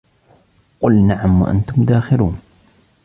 [0.79, 2.39] قُلْ نَعَمْ وَأَنْتُمْ دَاخِرُونَ